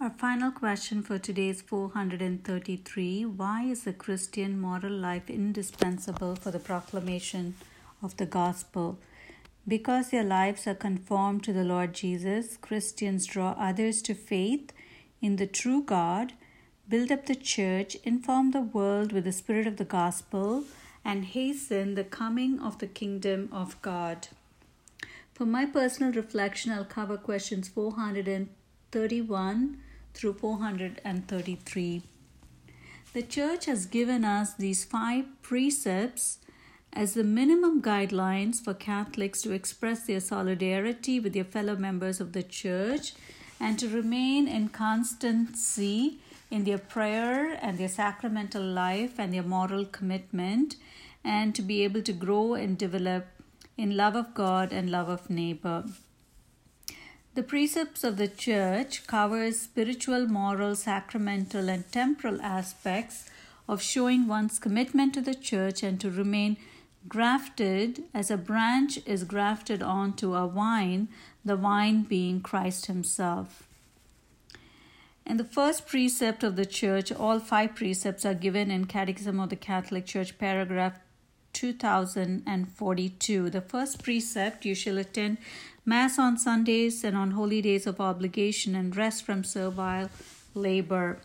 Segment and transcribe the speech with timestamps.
[0.00, 6.52] Our final question for today is 433 Why is the Christian moral life indispensable for
[6.52, 7.56] the proclamation
[8.00, 9.00] of the gospel?
[9.66, 14.72] Because their lives are conformed to the Lord Jesus, Christians draw others to faith
[15.20, 16.34] in the true God,
[16.88, 20.62] build up the church, inform the world with the spirit of the gospel,
[21.04, 24.28] and hasten the coming of the kingdom of God.
[25.34, 29.78] For my personal reflection, I'll cover questions 431
[30.14, 32.02] through 433.
[33.12, 36.38] The church has given us these five precepts
[36.92, 42.32] as the minimum guidelines for Catholics to express their solidarity with their fellow members of
[42.32, 43.14] the church
[43.60, 46.18] and to remain in constancy
[46.50, 50.76] in their prayer and their sacramental life and their moral commitment
[51.24, 53.26] and to be able to grow and develop
[53.76, 55.84] in love of God and love of neighbor.
[57.38, 63.30] The precepts of the church covers spiritual, moral, sacramental, and temporal aspects
[63.68, 66.56] of showing one's commitment to the church and to remain
[67.06, 71.06] grafted as a branch is grafted onto a vine,
[71.44, 73.68] the vine being Christ Himself.
[75.24, 79.50] In the first precept of the church, all five precepts are given in Catechism of
[79.50, 80.98] the Catholic Church, paragraph
[81.52, 83.50] 2042.
[83.50, 85.38] The first precept you shall attend
[85.84, 90.10] Mass on Sundays and on holy days of obligation and rest from servile
[90.54, 91.18] labor.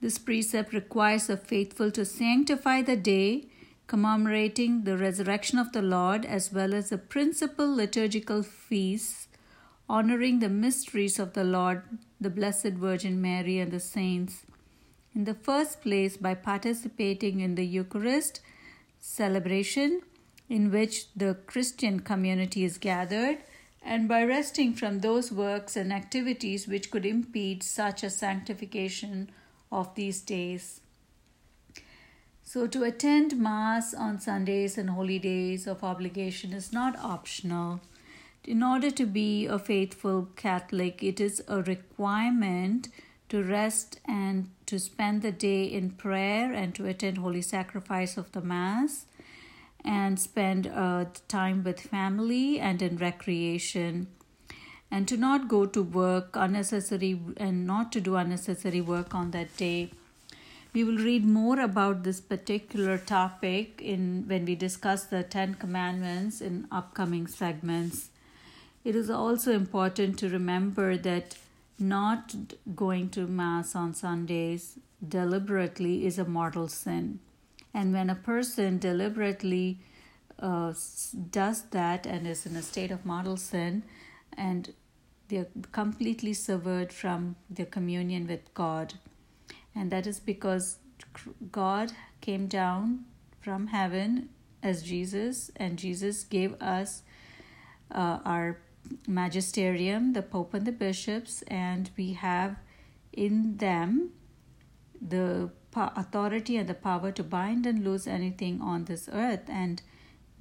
[0.00, 3.46] This precept requires the faithful to sanctify the day
[3.86, 9.28] commemorating the resurrection of the Lord as well as the principal liturgical feasts
[9.88, 11.82] honoring the mysteries of the Lord,
[12.20, 14.46] the Blessed Virgin Mary, and the saints.
[15.14, 18.40] In the first place, by participating in the Eucharist
[19.02, 20.00] celebration,
[20.48, 23.38] in which the Christian community is gathered,
[23.82, 29.28] and by resting from those works and activities which could impede such a sanctification
[29.72, 30.80] of these days.
[32.44, 37.80] So, to attend Mass on Sundays and holy days of obligation is not optional.
[38.44, 42.88] In order to be a faithful Catholic, it is a requirement
[43.32, 48.30] to rest and to spend the day in prayer and to attend holy sacrifice of
[48.32, 49.06] the Mass
[49.82, 54.06] and spend uh, time with family and in recreation.
[54.90, 59.56] And to not go to work unnecessary and not to do unnecessary work on that
[59.56, 59.92] day.
[60.74, 66.42] We will read more about this particular topic in when we discuss the 10 commandments
[66.42, 68.10] in upcoming segments.
[68.84, 71.36] It is also important to remember that
[71.82, 72.34] not
[72.74, 77.18] going to mass on sundays deliberately is a mortal sin
[77.74, 79.80] and when a person deliberately
[80.42, 80.74] uh,
[81.30, 83.82] does that and is in a state of mortal sin,
[84.36, 84.74] and
[85.28, 88.94] they're completely severed from their communion with God.
[89.74, 90.78] And that is because
[91.50, 93.04] God came down
[93.40, 94.28] from heaven
[94.62, 97.02] as Jesus, and Jesus gave us
[97.90, 98.58] uh, our
[99.06, 102.56] magisterium, the Pope and the bishops, and we have
[103.12, 104.10] in them
[105.00, 109.48] the authority and the power to bind and loose anything on this earth.
[109.48, 109.82] And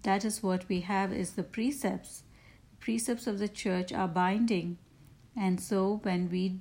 [0.04, 2.24] that is what we have is the precepts.
[2.80, 4.78] Precepts of the church are binding.
[5.36, 6.60] And so when we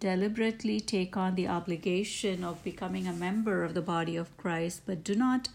[0.00, 5.02] deliberately take on the obligation of becoming a member of the body of Christ but
[5.02, 5.48] do not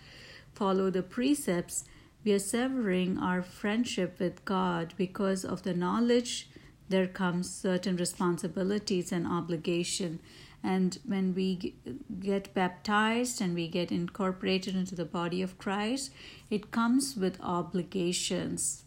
[0.53, 1.85] follow the precepts
[2.23, 6.49] we are severing our friendship with God because of the knowledge
[6.89, 10.19] there comes certain responsibilities and obligation
[10.63, 11.75] and when we
[12.21, 16.11] get baptized and we get incorporated into the body of Christ,
[16.49, 18.83] it comes with obligations.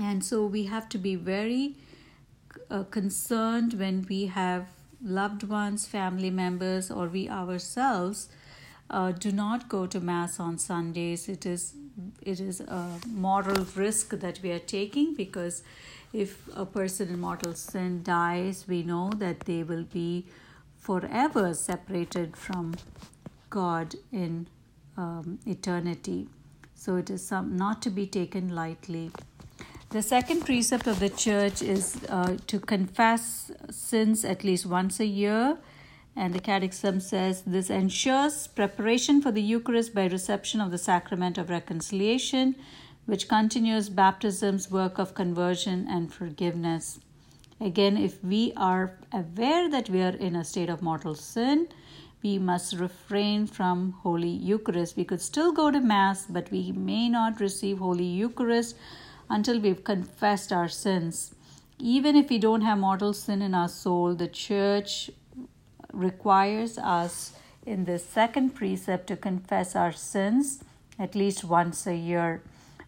[0.00, 1.74] And so we have to be very
[2.70, 4.68] uh, concerned when we have
[5.02, 8.28] loved ones, family members, or we ourselves
[8.90, 11.28] uh, do not go to mass on Sundays.
[11.28, 11.74] It is
[12.22, 15.62] it is a moral risk that we are taking because
[16.12, 20.26] if a person in mortal sin dies, we know that they will be
[20.78, 22.74] forever separated from
[23.50, 24.48] God in
[24.96, 26.28] um, eternity.
[26.74, 29.10] So it is some not to be taken lightly.
[29.90, 35.06] The second precept of the church is uh, to confess sins at least once a
[35.06, 35.56] year.
[36.16, 41.38] And the Catechism says this ensures preparation for the Eucharist by reception of the sacrament
[41.38, 42.54] of reconciliation,
[43.06, 47.00] which continues baptism's work of conversion and forgiveness.
[47.60, 51.68] Again, if we are aware that we are in a state of mortal sin,
[52.22, 54.96] we must refrain from Holy Eucharist.
[54.96, 58.76] We could still go to Mass, but we may not receive Holy Eucharist
[59.28, 61.34] until we've confessed our sins.
[61.78, 65.10] Even if we don't have mortal sin in our soul, the church
[65.94, 67.32] requires us
[67.64, 70.62] in the second precept to confess our sins
[70.98, 72.42] at least once a year.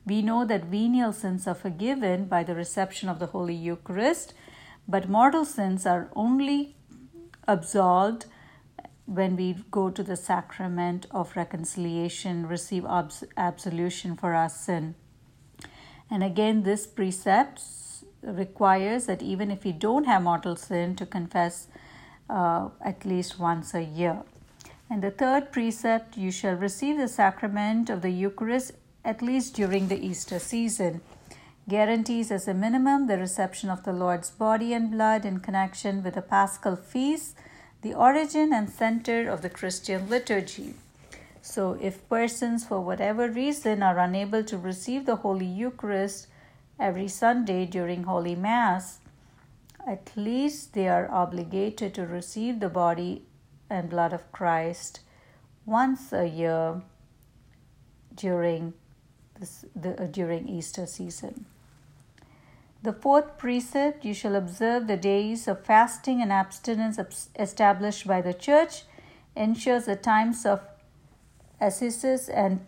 [0.05, 4.35] We know that venial sins are forgiven by the reception of the Holy Eucharist,
[4.87, 6.76] but mortal sins are only
[7.49, 8.26] absolved
[9.06, 12.85] when we go to the sacrament of reconciliation, receive
[13.37, 14.94] absolution for our sin.
[16.11, 17.62] And again, this precept
[18.23, 21.69] requires that even if we don't have mortal sin, to confess
[22.28, 24.23] uh, at least once a year.
[24.88, 28.73] And the third precept you shall receive the sacrament of the Eucharist
[29.05, 31.00] at least during the Easter season.
[31.69, 36.14] Guarantees as a minimum the reception of the Lord's body and blood in connection with
[36.14, 37.37] the Paschal feast,
[37.82, 40.75] the origin and center of the Christian liturgy.
[41.43, 46.26] So, if persons for whatever reason are unable to receive the Holy Eucharist
[46.79, 48.99] every Sunday during Holy Mass,
[49.86, 53.22] at least they are obligated to receive the body
[53.70, 55.00] and blood of Christ
[55.64, 56.82] once a year
[58.14, 58.74] during
[59.38, 61.46] this, the, uh, during Easter season.
[62.82, 66.98] The fourth precept you shall observe the days of fasting and abstinence
[67.38, 68.84] established by the church,
[69.34, 70.60] ensures the times of
[71.60, 72.64] ascesis and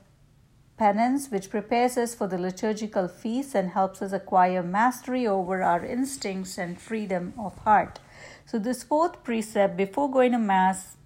[0.78, 5.84] penance, which prepares us for the liturgical feasts and helps us acquire mastery over our
[5.84, 7.98] instincts and freedom of heart.
[8.46, 10.96] So, this fourth precept before going to Mass,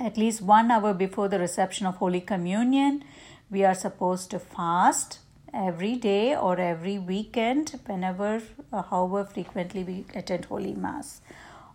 [0.00, 3.04] at least one hour before the reception of Holy Communion,
[3.50, 5.20] we are supposed to fast
[5.52, 8.42] every day or every weekend, whenever,
[8.72, 11.20] uh, however frequently we attend Holy Mass.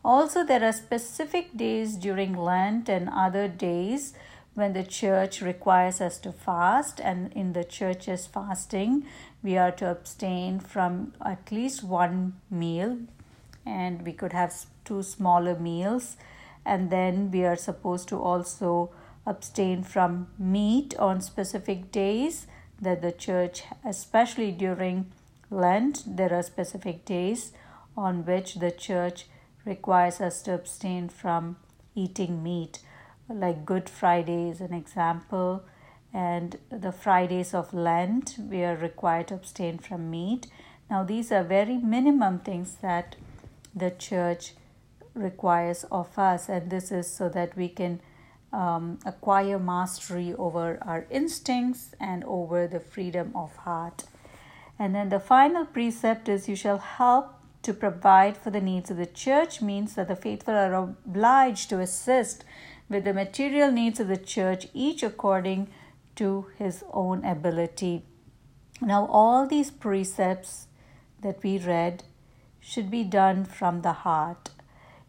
[0.03, 4.13] Also, there are specific days during Lent and other days
[4.59, 9.05] when the church requires us to fast, and in the church's fasting,
[9.41, 12.97] we are to abstain from at least one meal,
[13.65, 14.53] and we could have
[14.83, 16.17] two smaller meals,
[16.65, 18.91] and then we are supposed to also
[19.25, 22.45] abstain from meat on specific days
[22.81, 25.05] that the church, especially during
[25.49, 27.53] Lent, there are specific days
[27.95, 29.25] on which the church
[29.65, 31.55] requires us to abstain from
[31.95, 32.79] eating meat,
[33.29, 35.63] like Good Friday is an example,
[36.13, 40.47] and the Fridays of Lent, we are required to abstain from meat.
[40.89, 43.15] Now, these are very minimum things that
[43.75, 44.53] the church
[45.13, 48.01] requires of us, and this is so that we can
[48.51, 54.05] um, acquire mastery over our instincts and over the freedom of heart.
[54.79, 58.97] And then the final precept is you shall help to provide for the needs of
[58.97, 62.43] the church, means that the faithful are obliged to assist
[62.89, 65.69] with the material needs of the church, each according
[66.15, 68.03] to his own ability.
[68.81, 70.67] Now, all these precepts
[71.21, 72.03] that we read
[72.59, 74.49] should be done from the heart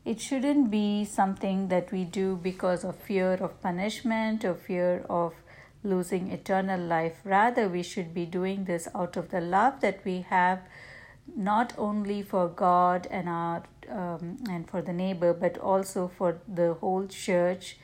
[0.05, 5.35] it shouldn't be something that we do because of fear of punishment or fear of
[5.85, 7.19] losing eternal life.
[7.23, 10.61] Rather, we should be doing this out of the love that we have,
[11.37, 16.75] not only for God and our um, and for the neighbor, but also for the
[16.75, 17.77] whole church,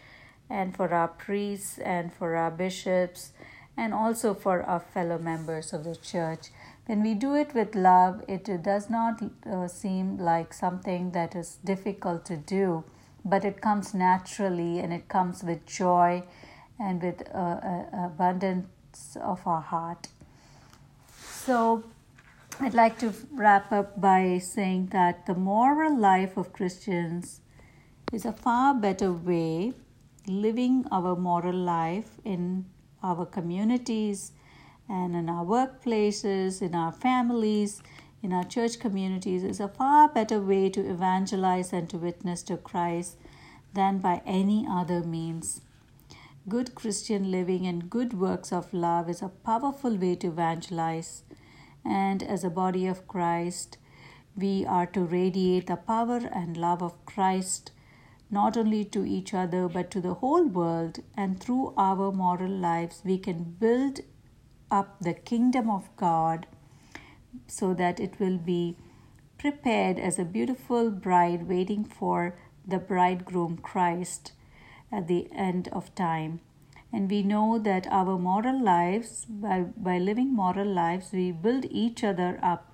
[0.48, 3.32] and for our priests and for our bishops,
[3.76, 6.50] and also for our fellow members of the church.
[6.86, 11.58] When we do it with love, it does not uh, seem like something that is
[11.64, 12.84] difficult to do,
[13.24, 16.22] but it comes naturally and it comes with joy
[16.78, 20.08] and with uh, uh, abundance of our heart.
[21.18, 21.84] So,
[22.58, 27.42] I'd like to wrap up by saying that the moral life of Christians
[28.14, 29.74] is a far better way
[30.26, 32.64] living our moral life in
[33.02, 34.32] our communities
[34.88, 37.82] and in our workplaces, in our families,
[38.22, 42.56] in our church communities is a far better way to evangelize and to witness to
[42.56, 43.18] Christ
[43.74, 45.60] than by any other means.
[46.48, 51.22] Good Christian living and good works of love is a powerful way to evangelize.
[51.86, 53.78] And as a body of Christ,
[54.36, 57.70] we are to radiate the power and love of Christ
[58.30, 60.98] not only to each other but to the whole world.
[61.16, 64.00] And through our moral lives, we can build
[64.70, 66.46] up the kingdom of God
[67.46, 68.76] so that it will be
[69.38, 74.32] prepared as a beautiful bride waiting for the bridegroom Christ
[74.90, 76.40] at the end of time.
[76.92, 82.04] And we know that our moral lives, by, by living moral lives, we build each
[82.04, 82.72] other up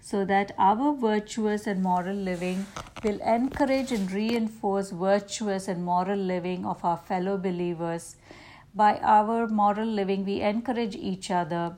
[0.00, 2.66] so that our virtuous and moral living
[3.02, 8.16] will encourage and reinforce virtuous and moral living of our fellow believers
[8.74, 11.76] by our moral living, we encourage each other.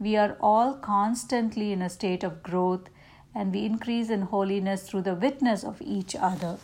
[0.00, 2.88] We are all constantly in a state of growth
[3.34, 6.56] and we increase in holiness through the witness of each other.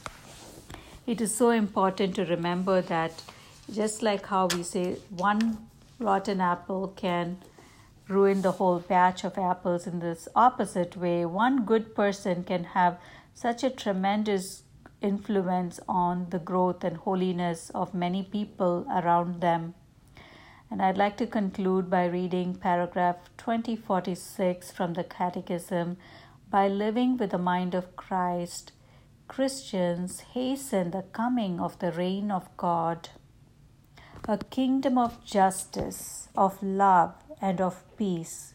[1.12, 3.23] it is so important to remember that
[3.73, 5.68] just like how we say one
[5.99, 7.38] rotten apple can
[8.09, 12.99] ruin the whole batch of apples in this opposite way, one good person can have
[13.33, 14.62] such a tremendous
[15.00, 19.75] influence on the growth and holiness of many people around them.
[20.71, 25.97] And I'd like to conclude by reading paragraph 2046 from the Catechism
[26.50, 28.73] by living with the mind of Christ.
[29.28, 33.09] Christians hasten the coming of the reign of God,
[34.26, 38.54] a kingdom of justice, of love, and of peace.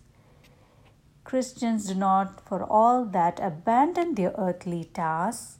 [1.24, 5.58] Christians do not, for all that, abandon their earthly tasks.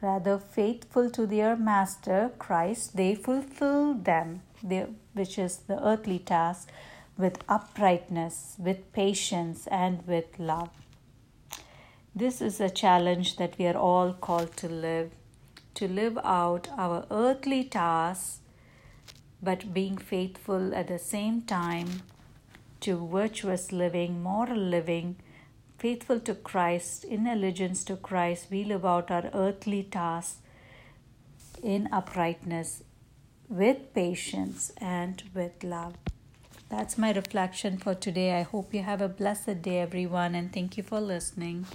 [0.00, 4.40] Rather, faithful to their Master Christ, they fulfill them,
[5.12, 6.70] which is the earthly task,
[7.18, 10.70] with uprightness, with patience, and with love.
[12.14, 15.10] This is a challenge that we are all called to live,
[15.74, 18.40] to live out our earthly tasks,
[19.42, 22.02] but being faithful at the same time
[22.80, 25.16] to virtuous living, moral living,
[25.78, 30.38] faithful to Christ, in allegiance to Christ, we live out our earthly tasks
[31.62, 32.82] in uprightness,
[33.48, 35.94] with patience, and with love.
[36.68, 38.38] That's my reflection for today.
[38.38, 41.66] I hope you have a blessed day, everyone, and thank you for listening.